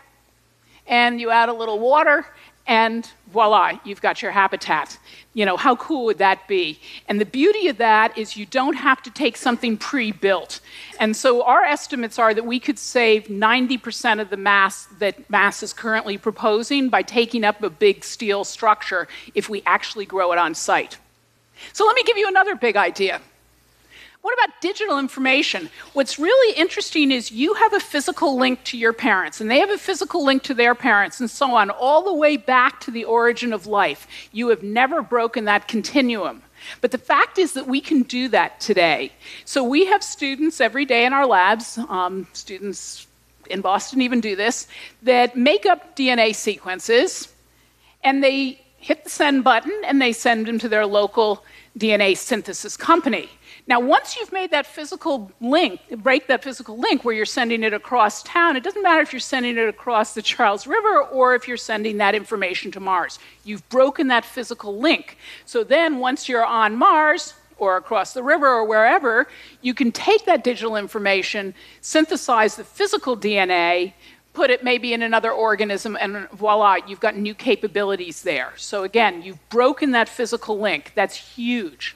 and 0.88 1.20
you 1.20 1.30
add 1.30 1.49
a 1.49 1.52
little 1.52 1.78
water, 1.78 2.26
and 2.66 3.08
voila, 3.28 3.78
you've 3.85 4.02
got 4.02 4.20
your 4.20 4.32
habitat. 4.32 4.99
You 5.32 5.47
know, 5.47 5.56
how 5.56 5.76
cool 5.76 6.06
would 6.06 6.18
that 6.18 6.49
be? 6.49 6.80
And 7.08 7.20
the 7.20 7.25
beauty 7.25 7.68
of 7.68 7.78
that 7.78 8.18
is 8.18 8.37
you 8.37 8.47
don't 8.47 8.75
have 8.75 9.00
to 9.02 9.11
take 9.11 9.37
something 9.37 9.76
pre 9.76 10.11
built. 10.11 10.61
And 10.99 11.16
so 11.16 11.44
our 11.44 11.62
estimates 11.62 12.18
are 12.18 12.35
that 12.35 12.44
we 12.44 12.58
could 12.58 12.78
save 12.78 13.28
90% 13.28 14.20
of 14.20 14.28
the 14.28 14.37
mass 14.37 14.87
that 14.99 15.28
NASA 15.28 15.62
is 15.62 15.73
currently 15.73 16.18
proposing 16.18 16.88
by 16.88 17.02
taking 17.02 17.44
up 17.44 17.62
a 17.62 17.70
big 17.70 18.04
steel 18.04 18.42
structure 18.42 19.06
if 19.35 19.49
we 19.49 19.62
actually 19.66 20.04
grow 20.04 20.32
it 20.32 20.38
on 20.38 20.54
site. 20.54 20.99
So 21.73 21.87
let 21.87 21.94
me 21.94 22.02
give 22.02 22.16
you 22.16 22.26
another 22.26 22.56
big 22.56 22.76
idea. 22.76 23.20
What 24.23 24.35
about 24.35 24.61
digital 24.61 25.00
information? 25.00 25.69
What's 25.95 26.17
really 26.17 26.57
interesting 26.57 27.11
is 27.11 27.33
you 27.33 27.55
have 27.55 27.73
a 27.73 27.81
physical 27.81 28.37
link 28.37 28.62
to 28.64 28.79
your 28.79 28.93
parents, 28.93 29.41
and 29.41 29.50
they 29.50 29.59
have 29.59 29.71
a 29.71 29.76
physical 29.76 30.25
link 30.25 30.45
to 30.45 30.55
their 30.55 30.76
parents, 30.76 31.19
and 31.19 31.29
so 31.29 31.57
on, 31.57 31.71
all 31.71 32.05
the 32.05 32.14
way 32.14 32.37
back 32.37 32.81
to 32.83 32.93
the 32.93 33.05
origin 33.05 33.52
of 33.52 33.67
life. 33.67 34.07
You 34.31 34.49
have 34.50 34.62
never 34.62 35.02
broken 35.02 35.45
that 35.47 35.67
continuum. 35.67 36.43
But 36.81 36.93
the 36.93 36.99
fact 36.99 37.37
is 37.37 37.55
that 37.55 37.67
we 37.67 37.81
can 37.81 38.02
do 38.02 38.29
that 38.29 38.61
today. 38.61 39.11
So 39.45 39.64
we 39.64 39.87
have 39.87 40.05
students 40.05 40.61
every 40.61 40.85
day 40.85 41.05
in 41.05 41.12
our 41.12 41.26
labs, 41.26 41.76
um, 41.88 42.29
students 42.33 43.09
in 43.50 43.61
Boston 43.61 44.00
even 44.02 44.21
do 44.21 44.37
this, 44.37 44.69
that 45.02 45.37
make 45.37 45.67
up 45.67 45.97
DNA 45.97 46.33
sequences, 46.33 47.33
and 48.05 48.23
they 48.23 48.61
hit 48.76 49.02
the 49.02 49.11
send 49.11 49.43
button 49.43 49.73
and 49.85 50.00
they 50.00 50.12
send 50.12 50.47
them 50.47 50.61
to 50.61 50.69
their 50.69 50.87
local 50.87 51.45
DNA 51.79 52.17
synthesis 52.17 52.76
company. 52.76 53.29
Now, 53.69 53.78
once 53.78 54.16
you've 54.16 54.33
made 54.33 54.50
that 54.50 54.66
physical 54.66 55.31
link, 55.40 55.81
break 55.99 56.26
that 56.26 56.42
physical 56.42 56.76
link 56.76 57.04
where 57.04 57.14
you're 57.14 57.25
sending 57.25 57.62
it 57.62 57.73
across 57.73 58.23
town, 58.25 58.57
it 58.57 58.64
doesn't 58.64 58.83
matter 58.83 59.02
if 59.02 59.12
you're 59.12 59.21
sending 59.21 59.57
it 59.57 59.69
across 59.69 60.14
the 60.14 60.23
Charles 60.23 60.66
River 60.66 61.02
or 61.02 61.37
if 61.37 61.47
you're 61.47 61.57
sending 61.57 61.99
that 61.99 62.14
information 62.16 62.73
to 62.73 62.81
Mars. 62.81 63.21
You've 63.45 63.66
broken 63.69 64.09
that 64.09 64.25
physical 64.25 64.78
link. 64.78 65.16
So 65.45 65.62
then, 65.62 66.00
once 66.00 66.28
you're 66.28 66.45
on 66.45 66.76
Mars, 66.76 67.35
or 67.59 67.76
across 67.76 68.12
the 68.12 68.23
river 68.25 68.49
or 68.49 68.64
wherever, 68.64 69.28
you 69.61 69.73
can 69.73 69.92
take 69.92 70.25
that 70.25 70.42
digital 70.42 70.75
information, 70.75 71.54
synthesize 71.81 72.57
the 72.57 72.64
physical 72.64 73.16
DNA, 73.16 73.92
put 74.33 74.50
it 74.50 74.64
maybe 74.64 74.92
in 74.92 75.02
another 75.02 75.31
organism, 75.31 75.97
and 76.00 76.28
voila, 76.31 76.78
you've 76.88 76.99
got 76.99 77.16
new 77.16 77.35
capabilities 77.35 78.23
there. 78.23 78.52
So 78.57 78.83
again, 78.83 79.23
you've 79.23 79.49
broken 79.49 79.92
that 79.92 80.09
physical 80.09 80.59
link. 80.59 80.90
That's 80.97 81.14
huge. 81.14 81.95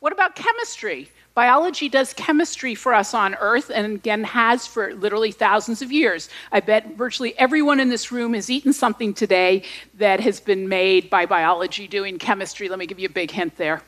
What 0.00 0.12
about 0.12 0.36
chemistry? 0.36 1.08
Biology 1.34 1.88
does 1.88 2.12
chemistry 2.14 2.74
for 2.74 2.94
us 2.94 3.14
on 3.14 3.34
Earth, 3.36 3.70
and 3.72 3.96
again 3.96 4.22
has 4.24 4.66
for 4.66 4.94
literally 4.94 5.32
thousands 5.32 5.82
of 5.82 5.90
years. 5.90 6.28
I 6.52 6.60
bet 6.60 6.96
virtually 6.96 7.36
everyone 7.38 7.80
in 7.80 7.88
this 7.88 8.12
room 8.12 8.34
has 8.34 8.48
eaten 8.48 8.72
something 8.72 9.12
today 9.12 9.62
that 9.94 10.20
has 10.20 10.38
been 10.40 10.68
made 10.68 11.10
by 11.10 11.26
biology 11.26 11.88
doing 11.88 12.18
chemistry. 12.18 12.68
Let 12.68 12.78
me 12.78 12.86
give 12.86 13.00
you 13.00 13.08
a 13.08 13.12
big 13.12 13.32
hint 13.32 13.56
there. 13.56 13.82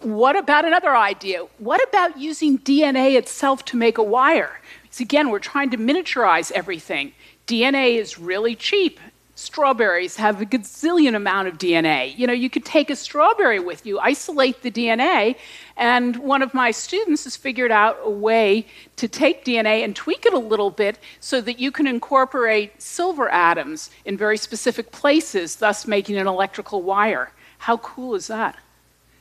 What 0.00 0.36
about 0.36 0.66
another 0.66 0.94
idea? 0.94 1.46
What 1.58 1.86
about 1.88 2.18
using 2.18 2.58
DNA 2.58 3.16
itself 3.16 3.64
to 3.66 3.76
make 3.78 3.96
a 3.96 4.02
wire? 4.02 4.60
So 4.90 5.02
again, 5.02 5.30
we're 5.30 5.38
trying 5.38 5.70
to 5.70 5.78
miniaturize 5.78 6.52
everything. 6.52 7.12
DNA 7.46 7.96
is 7.96 8.18
really 8.18 8.54
cheap 8.54 9.00
strawberries 9.36 10.16
have 10.16 10.40
a 10.40 10.46
gazillion 10.46 11.14
amount 11.14 11.46
of 11.46 11.58
DNA. 11.58 12.16
You 12.18 12.26
know, 12.26 12.32
you 12.32 12.48
could 12.48 12.64
take 12.64 12.88
a 12.88 12.96
strawberry 12.96 13.60
with 13.60 13.84
you, 13.84 14.00
isolate 14.00 14.62
the 14.62 14.70
DNA, 14.70 15.36
and 15.76 16.16
one 16.16 16.42
of 16.42 16.54
my 16.54 16.70
students 16.70 17.24
has 17.24 17.36
figured 17.36 17.70
out 17.70 17.98
a 18.02 18.10
way 18.10 18.66
to 18.96 19.06
take 19.06 19.44
DNA 19.44 19.84
and 19.84 19.94
tweak 19.94 20.24
it 20.24 20.32
a 20.32 20.38
little 20.38 20.70
bit 20.70 20.98
so 21.20 21.42
that 21.42 21.60
you 21.60 21.70
can 21.70 21.86
incorporate 21.86 22.80
silver 22.80 23.28
atoms 23.28 23.90
in 24.06 24.16
very 24.16 24.38
specific 24.38 24.90
places, 24.90 25.56
thus 25.56 25.86
making 25.86 26.16
an 26.16 26.26
electrical 26.26 26.82
wire. 26.82 27.30
How 27.58 27.76
cool 27.76 28.14
is 28.14 28.28
that? 28.28 28.56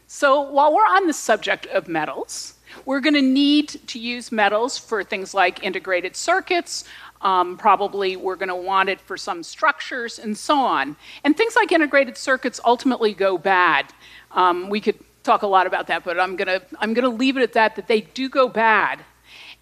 So, 0.08 0.40
while 0.42 0.74
we're 0.74 0.84
on 0.84 1.08
the 1.08 1.14
subject 1.14 1.66
of 1.68 1.90
metals, 1.90 2.54
we're 2.86 3.00
going 3.00 3.16
to 3.16 3.22
need 3.22 3.70
to 3.88 4.00
use 4.00 4.32
metals 4.32 4.78
for 4.78 5.04
things 5.04 5.34
like 5.34 5.64
integrated 5.64 6.16
circuits, 6.16 6.84
um, 7.25 7.58
probably 7.58 8.15
we're 8.15 8.36
going 8.36 8.50
to 8.50 8.55
want 8.55 8.88
it 8.88 9.01
for 9.01 9.17
some 9.17 9.41
structures 9.41 10.20
and 10.20 10.38
so 10.38 10.58
on. 10.60 10.96
And 11.24 11.36
things 11.36 11.55
like 11.55 11.72
integrated 11.72 12.17
circuits 12.17 12.62
ultimately 12.63 13.13
go 13.13 13.38
bad. 13.38 13.91
Um, 14.32 14.70
we 14.70 14.79
could 14.79 15.00
talk 15.24 15.41
a 15.41 15.48
lot 15.48 15.65
about 15.65 15.88
that, 15.88 16.03
but 16.03 16.20
I'm 16.20 16.36
going 16.36 16.48
to 16.48 16.65
I'm 16.79 16.94
going 16.94 17.03
to 17.03 17.17
leave 17.17 17.36
it 17.36 17.41
at 17.41 17.53
that. 17.53 17.75
That 17.75 17.88
they 17.88 18.01
do 18.01 18.29
go 18.29 18.48
bad. 18.48 19.03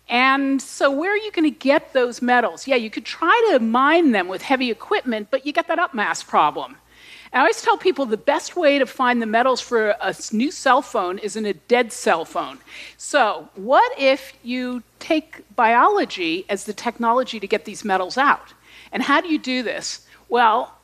And 0.09 0.61
so, 0.61 0.91
where 0.91 1.13
are 1.13 1.17
you 1.17 1.31
going 1.31 1.49
to 1.49 1.57
get 1.57 1.93
those 1.93 2.21
metals? 2.21 2.67
Yeah, 2.67 2.75
you 2.75 2.89
could 2.89 3.05
try 3.05 3.49
to 3.51 3.59
mine 3.59 4.11
them 4.11 4.27
with 4.27 4.41
heavy 4.41 4.69
equipment, 4.69 5.29
but 5.31 5.45
you 5.45 5.53
get 5.53 5.69
that 5.69 5.79
upmass 5.79 6.27
problem. 6.27 6.75
I 7.33 7.39
always 7.39 7.63
tell 7.63 7.77
people 7.77 8.05
the 8.05 8.15
best 8.15 8.55
way 8.55 8.77
to 8.77 8.85
find 8.85 9.19
the 9.19 9.25
metals 9.25 9.59
for 9.59 9.95
a 9.99 10.15
new 10.31 10.51
cell 10.51 10.83
phone 10.83 11.17
is 11.17 11.35
in 11.35 11.47
a 11.47 11.53
dead 11.53 11.91
cell 11.91 12.25
phone. 12.25 12.59
So, 12.95 13.49
what 13.55 13.91
if 13.99 14.33
you 14.43 14.83
take 14.99 15.43
biology 15.55 16.45
as 16.47 16.65
the 16.65 16.73
technology 16.73 17.39
to 17.39 17.47
get 17.47 17.65
these 17.65 17.83
metals 17.83 18.19
out? 18.19 18.53
And 18.91 19.01
how 19.01 19.19
do 19.19 19.29
you 19.29 19.39
do 19.39 19.63
this? 19.63 20.05
Well, 20.29 20.77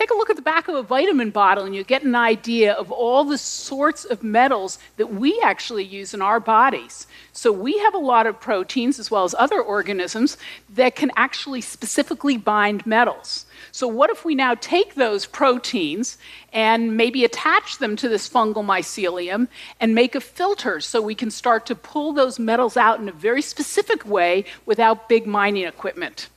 take 0.00 0.10
a 0.10 0.14
look 0.14 0.30
at 0.30 0.36
the 0.36 0.42
back 0.42 0.66
of 0.66 0.74
a 0.74 0.82
vitamin 0.82 1.28
bottle 1.28 1.64
and 1.64 1.76
you 1.76 1.84
get 1.84 2.02
an 2.02 2.14
idea 2.14 2.72
of 2.72 2.90
all 2.90 3.22
the 3.22 3.36
sorts 3.36 4.06
of 4.06 4.22
metals 4.22 4.78
that 4.96 5.12
we 5.12 5.38
actually 5.44 5.84
use 5.84 6.14
in 6.14 6.22
our 6.22 6.40
bodies. 6.40 7.06
So, 7.34 7.52
we 7.52 7.76
have 7.80 7.94
a 7.94 7.98
lot 7.98 8.26
of 8.26 8.40
proteins 8.40 8.98
as 8.98 9.10
well 9.10 9.24
as 9.24 9.34
other 9.38 9.60
organisms 9.60 10.38
that 10.70 10.96
can 10.96 11.10
actually 11.16 11.60
specifically 11.60 12.38
bind 12.38 12.86
metals. 12.86 13.44
So, 13.72 13.86
what 13.86 14.08
if 14.08 14.24
we 14.24 14.34
now 14.34 14.54
take 14.54 14.94
those 14.94 15.26
proteins 15.26 16.16
and 16.50 16.96
maybe 16.96 17.22
attach 17.22 17.76
them 17.76 17.94
to 17.96 18.08
this 18.08 18.26
fungal 18.26 18.64
mycelium 18.64 19.48
and 19.80 19.94
make 19.94 20.14
a 20.14 20.20
filter 20.20 20.80
so 20.80 21.02
we 21.02 21.14
can 21.14 21.30
start 21.30 21.66
to 21.66 21.74
pull 21.74 22.14
those 22.14 22.38
metals 22.38 22.78
out 22.78 23.00
in 23.00 23.08
a 23.10 23.12
very 23.12 23.42
specific 23.42 24.06
way 24.06 24.46
without 24.64 25.10
big 25.10 25.26
mining 25.26 25.66
equipment? 25.66 26.30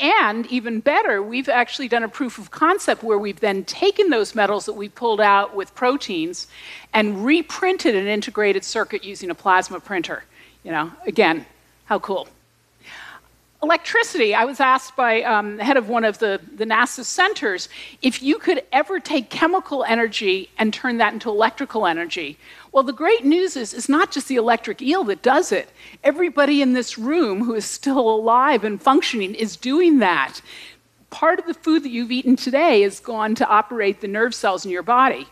And 0.00 0.46
even 0.46 0.80
better, 0.80 1.22
we've 1.22 1.48
actually 1.48 1.88
done 1.88 2.02
a 2.02 2.08
proof 2.08 2.38
of 2.38 2.50
concept 2.50 3.02
where 3.02 3.18
we've 3.18 3.40
then 3.40 3.64
taken 3.64 4.08
those 4.08 4.34
metals 4.34 4.64
that 4.66 4.72
we 4.72 4.88
pulled 4.88 5.20
out 5.20 5.54
with 5.54 5.74
proteins 5.74 6.46
and 6.94 7.24
reprinted 7.24 7.94
an 7.94 8.06
integrated 8.06 8.64
circuit 8.64 9.04
using 9.04 9.28
a 9.28 9.34
plasma 9.34 9.78
printer. 9.78 10.24
You 10.64 10.72
know, 10.72 10.92
again, 11.06 11.44
how 11.84 11.98
cool 11.98 12.28
electricity, 13.62 14.34
I 14.34 14.44
was 14.44 14.58
asked 14.58 14.96
by 14.96 15.22
um, 15.22 15.56
the 15.56 15.64
head 15.64 15.76
of 15.76 15.88
one 15.88 16.04
of 16.04 16.18
the, 16.18 16.40
the 16.56 16.64
NASA 16.64 17.04
centers 17.04 17.68
if 18.00 18.22
you 18.22 18.38
could 18.38 18.62
ever 18.72 18.98
take 18.98 19.28
chemical 19.28 19.84
energy 19.84 20.48
and 20.58 20.72
turn 20.72 20.96
that 20.98 21.12
into 21.12 21.28
electrical 21.28 21.86
energy. 21.86 22.38
Well, 22.72 22.84
the 22.84 22.92
great 22.92 23.24
news 23.24 23.56
is 23.56 23.74
it's 23.74 23.88
not 23.88 24.12
just 24.12 24.28
the 24.28 24.36
electric 24.36 24.80
eel 24.80 25.04
that 25.04 25.22
does 25.22 25.52
it. 25.52 25.70
Everybody 26.04 26.62
in 26.62 26.72
this 26.72 26.96
room 26.96 27.44
who 27.44 27.54
is 27.54 27.64
still 27.64 27.98
alive 27.98 28.64
and 28.64 28.80
functioning 28.80 29.34
is 29.34 29.56
doing 29.56 29.98
that. 29.98 30.40
Part 31.10 31.38
of 31.38 31.46
the 31.46 31.54
food 31.54 31.82
that 31.82 31.90
you've 31.90 32.12
eaten 32.12 32.36
today 32.36 32.82
is 32.82 33.00
gone 33.00 33.34
to 33.34 33.48
operate 33.48 34.00
the 34.00 34.08
nerve 34.08 34.34
cells 34.34 34.64
in 34.64 34.70
your 34.70 34.84
body. 34.84 35.26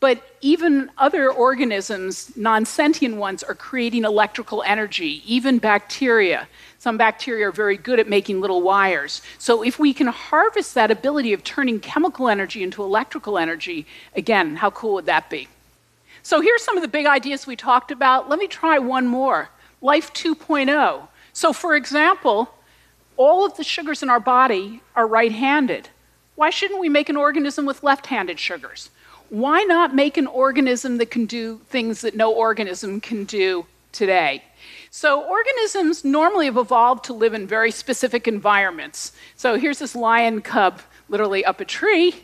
But 0.00 0.22
even 0.40 0.90
other 0.96 1.30
organisms, 1.30 2.36
non 2.36 2.64
sentient 2.64 3.16
ones, 3.16 3.42
are 3.42 3.54
creating 3.54 4.04
electrical 4.04 4.62
energy, 4.64 5.22
even 5.26 5.58
bacteria. 5.58 6.48
Some 6.78 6.96
bacteria 6.96 7.48
are 7.48 7.52
very 7.52 7.76
good 7.76 7.98
at 7.98 8.08
making 8.08 8.40
little 8.40 8.62
wires. 8.62 9.22
So, 9.38 9.62
if 9.62 9.78
we 9.78 9.92
can 9.92 10.06
harvest 10.06 10.74
that 10.74 10.90
ability 10.90 11.32
of 11.32 11.42
turning 11.42 11.80
chemical 11.80 12.28
energy 12.28 12.62
into 12.62 12.82
electrical 12.82 13.38
energy, 13.38 13.86
again, 14.14 14.56
how 14.56 14.70
cool 14.70 14.94
would 14.94 15.06
that 15.06 15.30
be? 15.30 15.48
So, 16.22 16.40
here's 16.40 16.62
some 16.62 16.76
of 16.76 16.82
the 16.82 16.88
big 16.88 17.06
ideas 17.06 17.46
we 17.46 17.56
talked 17.56 17.90
about. 17.90 18.28
Let 18.28 18.38
me 18.38 18.46
try 18.46 18.78
one 18.78 19.06
more 19.06 19.50
Life 19.80 20.12
2.0. 20.12 21.08
So, 21.32 21.52
for 21.52 21.76
example, 21.76 22.54
all 23.16 23.44
of 23.44 23.56
the 23.56 23.64
sugars 23.64 24.02
in 24.02 24.10
our 24.10 24.20
body 24.20 24.82
are 24.94 25.06
right 25.06 25.32
handed. 25.32 25.88
Why 26.34 26.50
shouldn't 26.50 26.80
we 26.80 26.88
make 26.88 27.08
an 27.08 27.16
organism 27.16 27.66
with 27.66 27.82
left 27.82 28.06
handed 28.06 28.38
sugars? 28.38 28.90
Why 29.30 29.62
not 29.64 29.94
make 29.94 30.16
an 30.16 30.26
organism 30.26 30.98
that 30.98 31.10
can 31.10 31.26
do 31.26 31.60
things 31.68 32.00
that 32.00 32.14
no 32.14 32.32
organism 32.32 33.00
can 33.00 33.24
do 33.24 33.66
today? 33.92 34.42
So, 34.90 35.22
organisms 35.22 36.04
normally 36.04 36.46
have 36.46 36.56
evolved 36.56 37.04
to 37.04 37.12
live 37.12 37.34
in 37.34 37.46
very 37.46 37.70
specific 37.70 38.26
environments. 38.26 39.12
So, 39.36 39.56
here's 39.56 39.78
this 39.78 39.94
lion 39.94 40.40
cub 40.40 40.80
literally 41.10 41.44
up 41.44 41.60
a 41.60 41.64
tree, 41.64 42.14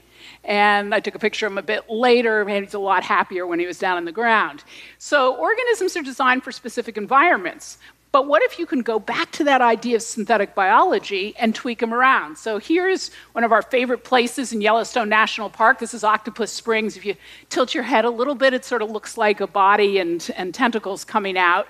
and 0.44 0.94
I 0.94 1.00
took 1.00 1.14
a 1.14 1.18
picture 1.18 1.46
of 1.46 1.52
him 1.52 1.58
a 1.58 1.62
bit 1.62 1.88
later, 1.90 2.40
and 2.40 2.64
he's 2.64 2.74
a 2.74 2.78
lot 2.78 3.02
happier 3.02 3.46
when 3.46 3.58
he 3.58 3.66
was 3.66 3.78
down 3.78 3.96
on 3.96 4.04
the 4.04 4.12
ground. 4.12 4.64
So, 4.98 5.36
organisms 5.36 5.96
are 5.96 6.02
designed 6.02 6.42
for 6.42 6.52
specific 6.52 6.96
environments. 6.96 7.78
But 8.14 8.28
what 8.28 8.44
if 8.44 8.60
you 8.60 8.66
can 8.66 8.82
go 8.82 9.00
back 9.00 9.32
to 9.32 9.42
that 9.42 9.60
idea 9.60 9.96
of 9.96 10.02
synthetic 10.02 10.54
biology 10.54 11.34
and 11.36 11.52
tweak 11.52 11.80
them 11.80 11.92
around? 11.92 12.38
So 12.38 12.58
here's 12.60 13.10
one 13.32 13.42
of 13.42 13.50
our 13.50 13.60
favorite 13.60 14.04
places 14.04 14.52
in 14.52 14.60
Yellowstone 14.60 15.08
National 15.08 15.50
Park. 15.50 15.80
This 15.80 15.94
is 15.94 16.04
Octopus 16.04 16.52
Springs. 16.52 16.96
If 16.96 17.04
you 17.04 17.16
tilt 17.48 17.74
your 17.74 17.82
head 17.82 18.04
a 18.04 18.10
little 18.10 18.36
bit, 18.36 18.54
it 18.54 18.64
sort 18.64 18.82
of 18.82 18.90
looks 18.92 19.18
like 19.18 19.40
a 19.40 19.48
body 19.48 19.98
and, 19.98 20.32
and 20.36 20.54
tentacles 20.54 21.04
coming 21.04 21.36
out. 21.36 21.66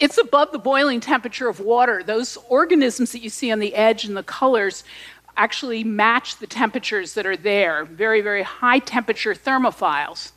It's 0.00 0.18
above 0.18 0.50
the 0.50 0.58
boiling 0.58 0.98
temperature 0.98 1.48
of 1.48 1.60
water. 1.60 2.02
Those 2.02 2.36
organisms 2.48 3.12
that 3.12 3.22
you 3.22 3.30
see 3.30 3.52
on 3.52 3.60
the 3.60 3.72
edge 3.76 4.04
and 4.04 4.16
the 4.16 4.24
colors 4.24 4.82
actually 5.36 5.84
match 5.84 6.38
the 6.38 6.48
temperatures 6.48 7.14
that 7.14 7.26
are 7.26 7.36
there, 7.36 7.84
very, 7.84 8.22
very 8.22 8.42
high 8.42 8.80
temperature 8.80 9.36
thermophiles. 9.36 10.32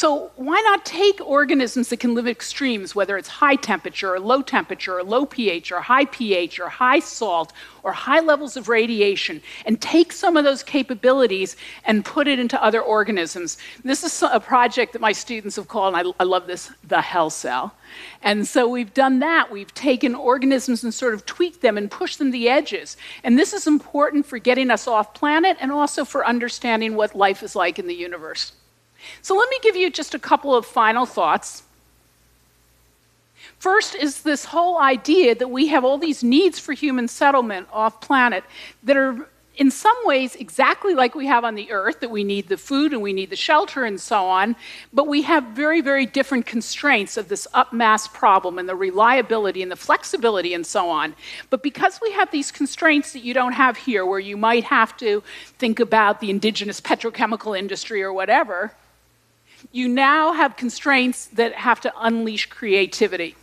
So, 0.00 0.30
why 0.36 0.58
not 0.62 0.86
take 0.86 1.20
organisms 1.20 1.90
that 1.90 2.00
can 2.00 2.14
live 2.14 2.26
at 2.26 2.30
extremes, 2.30 2.94
whether 2.94 3.18
it's 3.18 3.28
high 3.28 3.56
temperature 3.56 4.14
or 4.14 4.18
low 4.18 4.40
temperature 4.40 4.96
or 4.96 5.04
low 5.04 5.26
pH 5.26 5.70
or 5.70 5.82
high 5.82 6.06
pH 6.06 6.58
or 6.58 6.70
high 6.70 7.00
salt 7.00 7.52
or 7.82 7.92
high 7.92 8.20
levels 8.20 8.56
of 8.56 8.70
radiation, 8.70 9.42
and 9.66 9.78
take 9.82 10.10
some 10.10 10.38
of 10.38 10.44
those 10.44 10.62
capabilities 10.62 11.54
and 11.84 12.02
put 12.02 12.28
it 12.28 12.38
into 12.38 12.64
other 12.64 12.80
organisms? 12.80 13.58
This 13.84 14.02
is 14.02 14.22
a 14.22 14.40
project 14.40 14.94
that 14.94 15.02
my 15.02 15.12
students 15.12 15.56
have 15.56 15.68
called, 15.68 15.94
and 15.94 16.08
I, 16.08 16.22
I 16.22 16.24
love 16.24 16.46
this, 16.46 16.72
the 16.82 17.02
hell 17.02 17.28
cell. 17.28 17.74
And 18.22 18.48
so 18.48 18.66
we've 18.66 18.94
done 18.94 19.18
that. 19.18 19.50
We've 19.52 19.74
taken 19.74 20.14
organisms 20.14 20.82
and 20.82 20.94
sort 20.94 21.12
of 21.12 21.26
tweaked 21.26 21.60
them 21.60 21.76
and 21.76 21.90
pushed 21.90 22.18
them 22.18 22.28
to 22.28 22.32
the 22.32 22.48
edges. 22.48 22.96
And 23.22 23.38
this 23.38 23.52
is 23.52 23.66
important 23.66 24.24
for 24.24 24.38
getting 24.38 24.70
us 24.70 24.86
off 24.86 25.12
planet 25.12 25.58
and 25.60 25.70
also 25.70 26.06
for 26.06 26.26
understanding 26.26 26.94
what 26.94 27.14
life 27.14 27.42
is 27.42 27.54
like 27.54 27.78
in 27.78 27.86
the 27.86 27.94
universe. 27.94 28.52
So 29.22 29.36
let 29.36 29.48
me 29.48 29.58
give 29.62 29.76
you 29.76 29.90
just 29.90 30.14
a 30.14 30.18
couple 30.18 30.54
of 30.54 30.66
final 30.66 31.06
thoughts. 31.06 31.62
First 33.58 33.94
is 33.94 34.22
this 34.22 34.46
whole 34.46 34.78
idea 34.78 35.34
that 35.34 35.48
we 35.48 35.68
have 35.68 35.84
all 35.84 35.98
these 35.98 36.22
needs 36.22 36.58
for 36.58 36.72
human 36.72 37.08
settlement 37.08 37.68
off 37.72 38.00
planet 38.00 38.44
that 38.82 38.96
are 38.96 39.28
in 39.60 39.70
some 39.70 39.96
ways 40.04 40.36
exactly 40.36 40.94
like 40.94 41.14
we 41.14 41.26
have 41.26 41.44
on 41.44 41.54
the 41.54 41.70
earth 41.70 42.00
that 42.00 42.10
we 42.10 42.24
need 42.24 42.48
the 42.48 42.56
food 42.56 42.94
and 42.94 43.02
we 43.02 43.12
need 43.12 43.28
the 43.28 43.36
shelter 43.36 43.84
and 43.84 44.00
so 44.00 44.24
on 44.24 44.56
but 44.92 45.06
we 45.06 45.20
have 45.20 45.44
very 45.48 45.82
very 45.82 46.06
different 46.06 46.46
constraints 46.46 47.18
of 47.18 47.28
this 47.28 47.46
upmass 47.54 48.10
problem 48.10 48.58
and 48.58 48.66
the 48.66 48.74
reliability 48.74 49.60
and 49.60 49.70
the 49.70 49.76
flexibility 49.76 50.54
and 50.54 50.64
so 50.64 50.88
on 50.88 51.14
but 51.50 51.62
because 51.62 52.00
we 52.00 52.10
have 52.12 52.30
these 52.30 52.50
constraints 52.50 53.12
that 53.12 53.20
you 53.20 53.34
don't 53.34 53.52
have 53.52 53.76
here 53.76 54.06
where 54.06 54.18
you 54.18 54.36
might 54.36 54.64
have 54.64 54.96
to 54.96 55.22
think 55.58 55.78
about 55.78 56.20
the 56.20 56.30
indigenous 56.30 56.80
petrochemical 56.80 57.58
industry 57.58 58.02
or 58.02 58.12
whatever 58.14 58.72
you 59.72 59.88
now 59.88 60.32
have 60.32 60.56
constraints 60.56 61.26
that 61.26 61.54
have 61.54 61.80
to 61.82 61.92
unleash 61.98 62.46
creativity. 62.46 63.36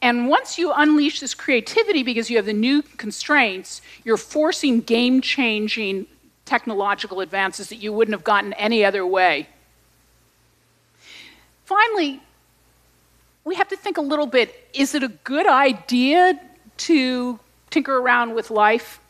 And 0.00 0.28
once 0.28 0.58
you 0.58 0.72
unleash 0.72 1.20
this 1.20 1.34
creativity 1.34 2.02
because 2.02 2.30
you 2.30 2.36
have 2.36 2.46
the 2.46 2.52
new 2.52 2.82
constraints, 2.82 3.82
you're 4.04 4.16
forcing 4.16 4.80
game 4.80 5.20
changing 5.20 6.06
technological 6.44 7.20
advances 7.20 7.68
that 7.68 7.76
you 7.76 7.92
wouldn't 7.92 8.14
have 8.14 8.24
gotten 8.24 8.52
any 8.54 8.84
other 8.84 9.06
way. 9.06 9.48
finally, 11.64 12.20
we 13.44 13.54
have 13.54 13.68
to 13.68 13.76
think 13.76 13.98
a 13.98 14.00
little 14.00 14.26
bit 14.26 14.68
is 14.72 14.94
it 14.94 15.02
a 15.02 15.08
good 15.24 15.46
idea 15.46 16.38
to 16.76 17.38
tinker 17.70 17.98
around 17.98 18.34
with 18.34 18.50
life? 18.50 19.00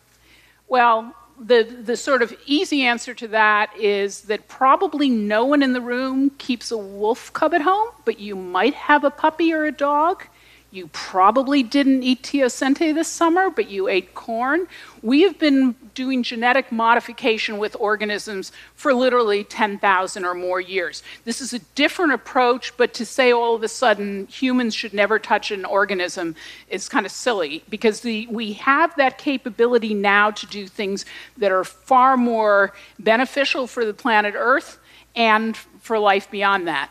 Well, 0.69 1.15
the, 1.41 1.63
the 1.63 1.97
sort 1.97 2.23
of 2.23 2.35
easy 2.47 2.83
answer 2.83 3.15
to 3.15 3.29
that 3.29 3.71
is 3.79 4.23
that 4.23 4.49
probably 4.49 5.09
no 5.09 5.45
one 5.45 5.63
in 5.63 5.73
the 5.73 5.81
room 5.81 6.31
keeps 6.31 6.71
a 6.71 6.79
wolf 6.79 7.33
cub 7.33 7.55
at 7.55 7.63
home, 7.63 7.89
but 8.05 8.19
you 8.19 8.37
might 8.37 8.75
have 8.75 9.05
a 9.05 9.11
puppy 9.11 9.53
or 9.53 9.65
a 9.65 9.73
dog. 9.73 10.25
You 10.71 10.89
probably 10.89 11.63
didn't 11.63 12.03
eat 12.03 12.23
teosinte 12.23 12.93
this 12.93 13.09
summer, 13.09 13.49
but 13.49 13.71
you 13.71 13.89
ate 13.89 14.15
corn. 14.15 14.69
We 15.01 15.23
have 15.23 15.39
been 15.39 15.75
doing 15.95 16.23
genetic 16.23 16.71
modification 16.71 17.57
with 17.57 17.75
organisms 17.81 18.53
for 18.75 18.93
literally 18.93 19.45
10,000 19.45 20.25
or 20.27 20.35
more 20.35 20.61
years. 20.61 21.03
This 21.25 21.41
is 21.41 21.55
a 21.55 21.61
different 21.75 22.13
approach, 22.13 22.77
but 22.77 22.93
to 22.95 23.07
say 23.07 23.33
all 23.33 23.55
of 23.55 23.63
a 23.63 23.69
sudden 23.69 24.27
humans 24.27 24.75
should 24.75 24.93
never 24.93 25.19
touch 25.19 25.51
an 25.51 25.65
organism 25.65 26.37
is 26.69 26.87
kind 26.87 27.07
of 27.07 27.13
silly 27.13 27.65
because 27.71 28.01
the, 28.01 28.27
we 28.27 28.53
have 28.53 28.95
that 28.97 29.17
capability 29.17 29.95
now 29.95 30.31
to 30.33 30.47
do 30.47 30.67
things 30.67 31.07
that 31.39 31.51
are 31.51 31.65
far 31.65 32.19
more 32.19 32.75
beneficial 32.99 33.67
for 33.67 33.87
the 33.87 33.95
planet 33.95 34.35
Earth 34.37 34.79
and 35.17 35.57
for 35.57 35.99
life 35.99 36.31
beyond 36.31 36.69
that. 36.69 36.91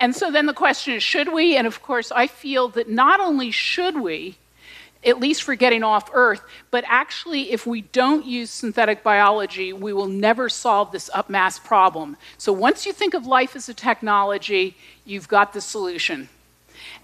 And 0.00 0.16
so 0.16 0.30
then 0.30 0.46
the 0.46 0.54
question 0.54 0.94
is 0.94 1.02
should 1.02 1.32
we? 1.32 1.56
And 1.56 1.66
of 1.66 1.82
course, 1.82 2.10
I 2.10 2.26
feel 2.26 2.68
that 2.70 2.88
not 2.88 3.20
only 3.20 3.50
should 3.50 4.00
we, 4.00 4.38
at 5.04 5.20
least 5.20 5.42
for 5.42 5.54
getting 5.54 5.82
off 5.82 6.10
Earth, 6.12 6.42
but 6.70 6.84
actually, 6.86 7.52
if 7.52 7.66
we 7.66 7.82
don't 7.82 8.24
use 8.26 8.50
synthetic 8.50 9.02
biology, 9.02 9.72
we 9.72 9.92
will 9.92 10.08
never 10.08 10.48
solve 10.48 10.92
this 10.92 11.08
upmass 11.14 11.62
problem. 11.62 12.16
So 12.38 12.52
once 12.52 12.84
you 12.84 12.92
think 12.92 13.14
of 13.14 13.26
life 13.26 13.56
as 13.56 13.68
a 13.68 13.74
technology, 13.74 14.76
you've 15.04 15.28
got 15.28 15.52
the 15.52 15.60
solution. 15.60 16.28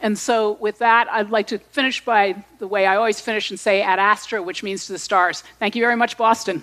And 0.01 0.19
so, 0.19 0.53
with 0.53 0.79
that, 0.79 1.09
I'd 1.11 1.31
like 1.31 1.49
to 1.49 1.59
finish 1.59 2.05
by 2.05 2.45
the 2.59 2.67
way 2.67 2.87
I 2.87 2.97
always 2.97 3.21
finish 3.21 3.51
and 3.51 3.61
say 3.61 3.83
ad 3.83 3.99
astra, 3.99 4.43
which 4.43 4.63
means 4.63 4.87
to 4.87 4.93
the 4.93 4.99
stars. 4.99 5.43
Thank 5.59 5.75
you 5.77 5.83
very 5.83 5.97
much, 5.97 6.17
Boston. 6.17 6.63